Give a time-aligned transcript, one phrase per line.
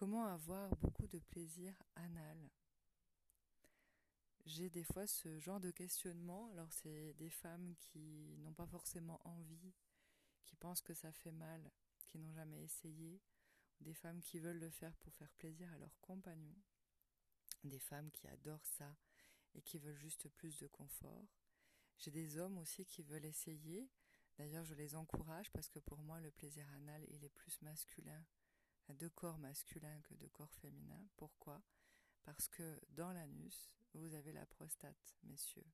[0.00, 2.48] Comment avoir beaucoup de plaisir anal?
[4.46, 6.48] J'ai des fois ce genre de questionnement.
[6.52, 9.74] Alors c'est des femmes qui n'ont pas forcément envie,
[10.46, 11.70] qui pensent que ça fait mal,
[12.06, 13.20] qui n'ont jamais essayé,
[13.82, 16.62] des femmes qui veulent le faire pour faire plaisir à leurs compagnons,
[17.64, 18.96] des femmes qui adorent ça
[19.54, 21.28] et qui veulent juste plus de confort.
[21.98, 23.90] J'ai des hommes aussi qui veulent essayer.
[24.38, 28.24] D'ailleurs, je les encourage parce que pour moi, le plaisir anal, il est plus masculin,
[28.94, 31.06] de corps masculin que de corps féminin.
[31.16, 31.62] Pourquoi?
[32.22, 35.66] Parce que dans l'anus, vous avez la prostate, messieurs.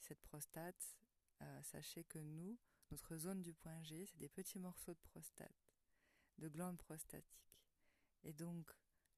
[0.00, 0.96] Cette prostate,
[1.42, 2.58] euh, sachez que nous,
[2.90, 5.70] notre zone du point G, c'est des petits morceaux de prostate,
[6.38, 7.56] de glandes prostatiques.
[8.24, 8.70] Et donc,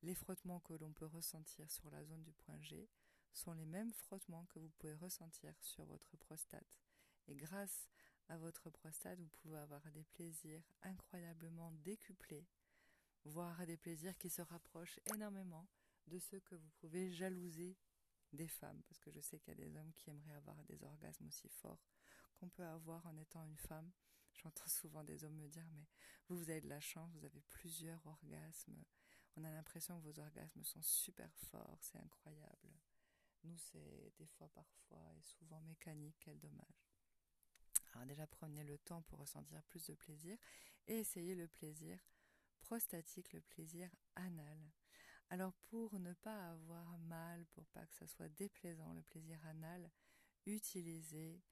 [0.02, 2.88] les frottements que l'on peut ressentir sur la zone du point G
[3.32, 6.78] sont les mêmes frottements que vous pouvez ressentir sur votre prostate.
[7.26, 7.88] Et grâce
[8.28, 12.46] à votre prostate, vous pouvez avoir des plaisirs incroyablement décuplés,
[13.24, 15.68] voire des plaisirs qui se rapprochent énormément
[16.06, 17.76] de ceux que vous pouvez jalouser
[18.32, 20.82] des femmes, parce que je sais qu'il y a des hommes qui aimeraient avoir des
[20.82, 21.84] orgasmes aussi forts
[22.36, 23.90] qu'on peut avoir en étant une femme.
[24.34, 25.86] J'entends souvent des hommes me dire mais
[26.28, 28.84] vous vous avez de la chance, vous avez plusieurs orgasmes.
[29.36, 32.72] On a l'impression que vos orgasmes sont super forts, c'est incroyable.
[33.44, 36.88] Nous, c'est des fois, parfois et souvent mécanique, quel dommage.
[37.92, 40.36] Alors déjà, prenez le temps pour ressentir plus de plaisir
[40.86, 41.98] et essayez le plaisir
[42.64, 44.58] prostatique, le plaisir anal.
[45.28, 49.90] Alors pour ne pas avoir mal, pour pas que ça soit déplaisant, le plaisir anal,
[50.46, 51.42] utilisez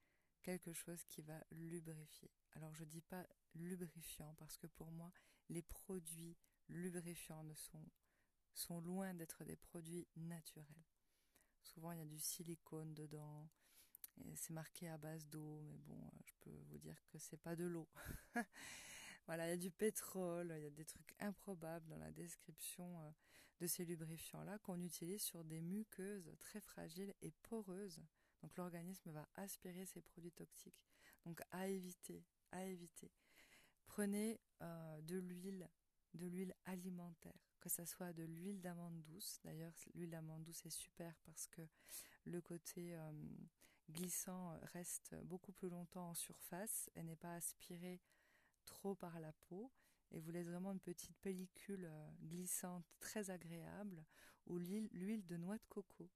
[0.42, 2.30] quelque chose qui va lubrifier.
[2.54, 5.12] Alors je dis pas lubrifiant parce que pour moi,
[5.50, 6.34] les produits
[6.68, 7.84] lubrifiants ne sont,
[8.54, 10.86] sont loin d'être des produits naturels.
[11.62, 13.50] Souvent, il y a du silicone dedans.
[14.34, 17.64] C'est marqué à base d'eau, mais bon, je peux vous dire que c'est pas de
[17.64, 17.88] l'eau.
[19.26, 23.00] voilà, il y a du pétrole, il y a des trucs improbables dans la description
[23.00, 23.10] euh,
[23.60, 28.02] de ces lubrifiants-là qu'on utilise sur des muqueuses très fragiles et poreuses.
[28.42, 30.84] Donc l'organisme va aspirer ces produits toxiques.
[31.24, 33.12] Donc à éviter, à éviter.
[33.86, 35.68] Prenez euh, de l'huile,
[36.14, 39.38] de l'huile alimentaire que ça soit de l'huile d'amande douce.
[39.44, 41.62] D'ailleurs, l'huile d'amande douce est super parce que
[42.24, 43.12] le côté euh,
[43.88, 48.00] glissant reste beaucoup plus longtemps en surface et n'est pas aspiré
[48.64, 49.70] trop par la peau
[50.10, 54.04] et vous laisse vraiment une petite pellicule euh, glissante très agréable
[54.46, 56.10] ou l'huile de noix de coco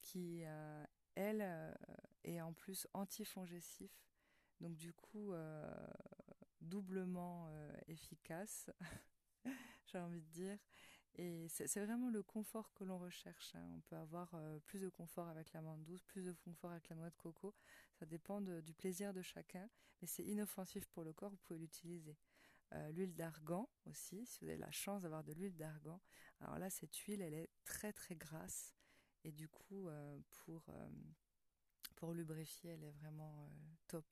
[0.00, 1.76] qui, euh, elle,
[2.24, 3.90] est en plus antifongesif.
[4.60, 5.32] Donc du coup,
[6.60, 7.50] doublement
[7.86, 8.70] efficace.
[9.86, 10.58] j'ai envie de dire.
[11.20, 13.52] Et c'est vraiment le confort que l'on recherche.
[13.56, 13.66] Hein.
[13.76, 16.94] On peut avoir euh, plus de confort avec l'amande douce, plus de confort avec la
[16.94, 17.56] noix de coco.
[17.98, 19.68] Ça dépend du plaisir de chacun,
[20.00, 22.16] mais c'est inoffensif pour le corps, vous pouvez l'utiliser.
[22.72, 26.00] Euh, l'huile d'argan aussi, si vous avez la chance d'avoir de l'huile d'argan.
[26.40, 28.76] Alors là, cette huile, elle est très très grasse.
[29.24, 30.72] Et du coup, euh, pour,
[31.96, 33.50] pour lubrifier, elle est vraiment
[33.88, 34.06] top.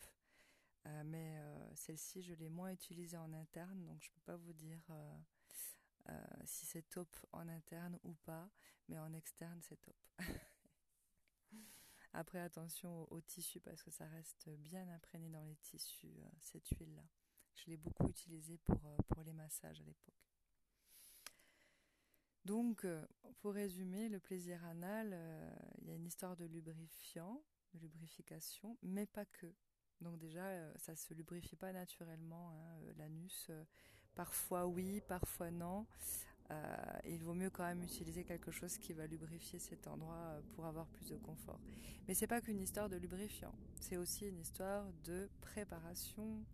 [1.04, 1.36] Mais
[1.74, 4.80] celle-ci, je l'ai moins utilisée en interne, donc je ne peux pas vous dire
[6.08, 8.48] euh, si c'est top en interne ou pas,
[8.88, 9.96] mais en externe, c'est top.
[12.12, 17.04] Après, attention au, tissu parce que ça reste bien imprégné dans les tissus, cette huile-là.
[17.54, 20.14] Je l'ai beaucoup utilisée pour, pour les massages à l'époque.
[22.44, 22.86] Donc,
[23.40, 25.18] pour résumer, le plaisir anal,
[25.82, 27.42] il y a une histoire de lubrifiant,
[27.74, 29.54] de lubrification, mais pas que.
[30.00, 33.50] Donc déjà, euh, ça se lubrifie pas naturellement hein, euh, l'anus.
[34.16, 35.87] Euh, parfois oui, parfois non.
[37.04, 40.87] il vaut mieux quand même utiliser quelque chose qui va lubrifier cet endroit pour avoir
[40.87, 41.60] plus de confort.
[42.06, 43.54] Mais c'est pas qu'une histoire de lubrifiant.
[43.81, 46.44] C'est aussi une histoire de préparation,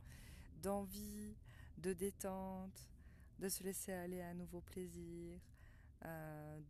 [0.62, 1.37] d'envie,
[1.78, 2.89] de détente,
[3.39, 5.39] de se laisser aller à un nouveau plaisir.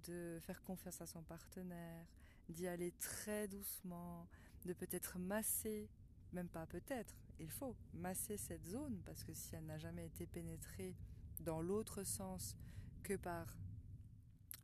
[0.04, 2.06] de faire confiance à son partenaire,
[2.50, 4.28] d'y aller très doucement,
[4.66, 5.88] de peut-être masser
[6.32, 10.26] même pas peut-être, il faut masser cette zone parce que si elle n'a jamais été
[10.26, 10.96] pénétrée
[11.40, 12.56] dans l'autre sens
[13.02, 13.56] que par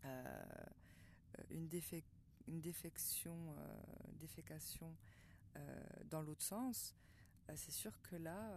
[0.05, 0.67] euh,
[1.51, 1.69] une,
[2.47, 3.83] une, défection, euh,
[4.21, 4.97] défécation
[5.57, 6.95] euh, dans l'autre sens,
[7.55, 8.55] c'est sûr que là,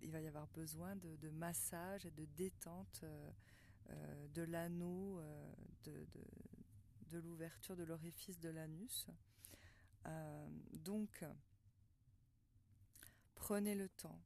[0.00, 3.04] il va y avoir besoin de, massage et de détente
[4.32, 5.20] de l'anneau,
[5.84, 6.06] de,
[7.10, 9.06] de l'ouverture de l'orifice de l'anus.
[10.06, 11.24] Euh, donc,
[13.34, 14.20] prenez le temps.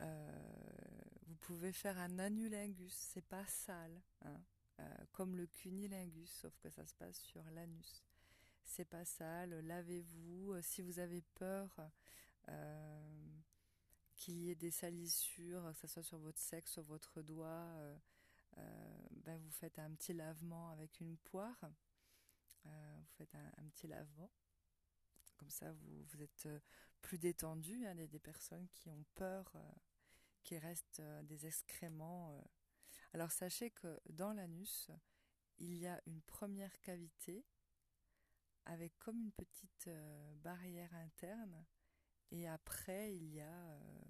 [0.00, 0.40] Euh,
[1.26, 4.40] vous pouvez faire un anulingus, c'est pas sale, hein,
[4.80, 8.04] euh, comme le cunilingus, sauf que ça se passe sur l'anus.
[8.64, 10.60] C'est pas sale, lavez-vous.
[10.62, 11.68] Si vous avez peur
[14.16, 17.68] qu'il y ait des salissures, que ce soit sur votre sexe, sur votre doigt,
[18.56, 21.58] ben vous faites un petit lavement avec une poire.
[22.64, 24.30] vous faites un, petit lavement.
[25.36, 26.48] Comme ça, vous, vous êtes
[27.00, 27.72] plus détendu.
[27.72, 29.52] Il y a des personnes qui ont peur
[30.42, 32.42] qu'il reste des excréments.
[33.12, 34.90] Alors sachez que dans l'anus,
[35.58, 37.44] il y a une première cavité
[38.66, 41.64] avec comme une petite euh, barrière interne
[42.30, 44.02] et après il y a euh,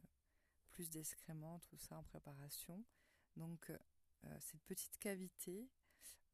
[0.71, 2.85] plus d'excréments, tout ça en préparation.
[3.37, 3.79] Donc euh,
[4.41, 5.71] cette petite cavité,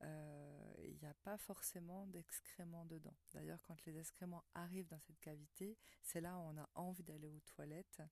[0.03, 3.17] il n'y a pas forcément d'excréments dedans.
[3.33, 7.29] D'ailleurs quand les excréments arrivent dans cette cavité, c'est là où on a envie d'aller
[7.29, 8.03] aux toilettes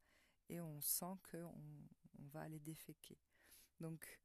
[0.48, 1.52] et on sent qu'on
[2.18, 3.18] on va aller déféquer.
[3.80, 4.20] Donc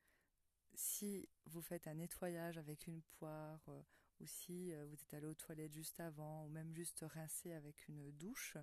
[0.76, 3.82] si vous faites un nettoyage avec une poire, euh,
[4.20, 7.88] ou si euh, vous êtes allé aux toilettes juste avant, ou même juste rincer avec
[7.88, 8.58] une douche,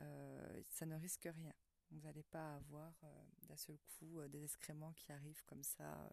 [0.00, 1.54] euh, ça ne risque rien.
[1.90, 2.94] Vous n'allez pas avoir
[3.48, 6.08] d'un seul coup des excréments qui arrivent comme ça.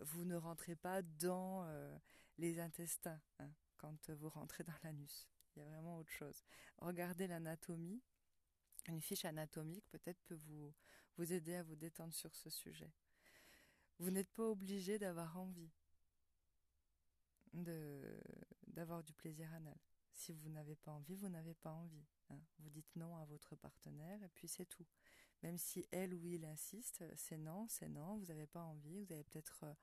[0.00, 1.66] Vous ne rentrez pas dans
[2.38, 5.28] les intestins hein, quand vous rentrez dans l'anus.
[5.54, 6.44] Il y a vraiment autre chose.
[6.78, 8.02] Regardez l'anatomie.
[8.88, 12.92] Une fiche anatomique peut-être peut vous, aider à vous détendre sur ce sujet.
[13.98, 15.70] Vous n'êtes pas obligé d'avoir envie
[18.66, 19.78] d'avoir du plaisir anal.
[20.12, 22.04] Si vous n'avez pas envie, vous n'avez pas envie.
[22.30, 22.40] Hein.
[22.58, 24.86] Vous dites non à votre partenaire et puis c'est tout.
[25.42, 29.12] Même si elle ou il insiste, c'est non, c'est non, vous n'avez pas envie, vous
[29.12, 29.74] avez peut-être euh,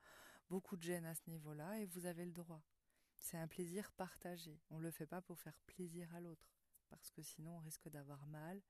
[0.48, 2.62] beaucoup de gêne à ce niveau-là et vous avez le droit.
[3.16, 4.60] C'est un plaisir partagé.
[4.70, 6.52] On ne le fait pas pour faire plaisir à l'autre,
[6.88, 8.60] parce que sinon on risque d'avoir mal,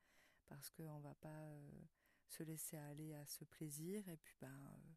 [0.46, 1.84] parce qu'on ne va pas euh,
[2.26, 4.92] se laisser aller à ce plaisir et puis ben euh,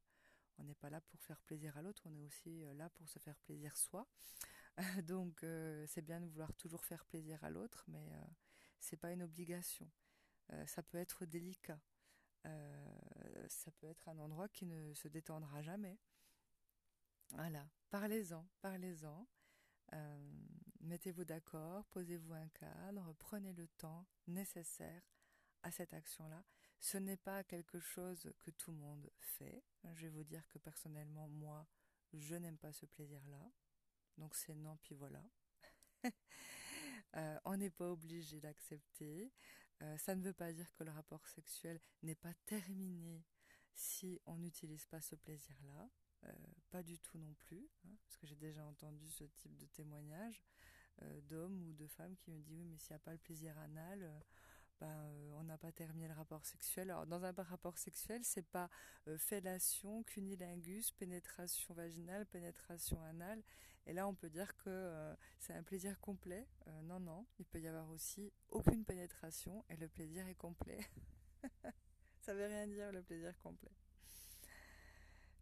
[0.58, 3.08] on n'est pas là pour faire plaisir à l'autre, on est aussi euh, là pour
[3.10, 4.08] se faire plaisir soi.
[5.04, 8.26] Donc euh, c'est bien de vouloir toujours faire plaisir à l'autre, mais euh,
[8.80, 9.90] c'est pas une obligation.
[10.66, 11.80] Ça peut être délicat.
[12.44, 15.98] ça peut être un endroit qui ne se détendra jamais.
[17.32, 19.28] Voilà, parlez-en, parlez-en.
[20.82, 25.02] Mettez-vous d'accord, posez-vous un cadre, prenez le temps nécessaire
[25.64, 26.44] à cette action-là.
[26.80, 29.64] Ce n'est pas quelque chose que tout le monde fait.
[29.96, 31.68] Je vais vous dire que personnellement, moi,
[32.14, 33.52] je n'aime pas ce plaisir-là.
[34.18, 35.24] Donc c'est non, puis voilà.
[37.18, 39.32] Euh, on n'est pas obligé d'accepter.
[39.82, 43.24] Euh, ça ne veut pas dire que le rapport sexuel n'est pas terminé
[43.74, 45.90] si on n'utilise pas ce plaisir-là.
[46.26, 46.32] Euh,
[46.72, 50.42] pas du tout non plus, hein, parce que j'ai déjà entendu ce type de témoignage
[51.24, 53.58] d'hommes ou de femmes qui me disent oui mais s'il n'y a pas le plaisir
[53.58, 54.24] anal,
[54.80, 56.90] ben, euh, on n'a pas terminé le rapport sexuel.
[56.92, 58.70] Alors, dans un rapport sexuel, c'est pas
[59.08, 63.42] euh, fellation, cunilingus, pénétration vaginale, pénétration anale.
[63.88, 66.48] Et là, on peut dire que euh, c'est un plaisir complet.
[66.84, 70.80] non, non, il peut y avoir aussi aucune pénétration et le plaisir est complet.
[72.22, 73.72] Ça veut rien dire le plaisir complet.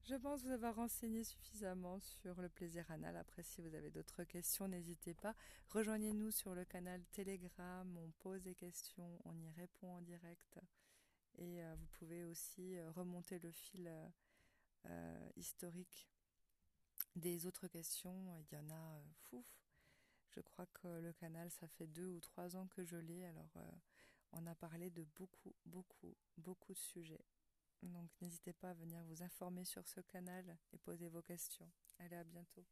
[0.05, 3.15] Je pense vous avoir renseigné suffisamment sur le plaisir anal.
[3.15, 5.33] Après, si vous avez d'autres questions, n'hésitez pas.
[5.69, 7.97] Rejoignez-nous sur le canal Telegram.
[7.97, 10.59] On pose des questions, on y répond en direct.
[11.37, 13.89] Et euh, vous pouvez aussi euh, remonter le fil
[14.87, 16.09] euh, historique
[17.15, 18.37] des autres questions.
[18.51, 19.45] Il y en a fouf.
[20.31, 23.23] Je crois que le canal, ça fait deux ou trois ans que je l'ai.
[23.23, 23.57] Alors,
[24.33, 27.23] on a parlé de beaucoup, beaucoup, beaucoup de sujets.
[27.83, 31.69] Donc n'hésitez pas à venir vous informer sur ce canal et poser vos questions.
[31.99, 32.65] Allez, à bientôt.